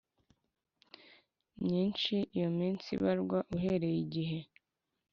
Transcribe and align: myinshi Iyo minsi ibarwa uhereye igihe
myinshi 1.63 2.15
Iyo 2.35 2.49
minsi 2.59 2.87
ibarwa 2.97 3.37
uhereye 3.55 3.97
igihe 4.05 4.39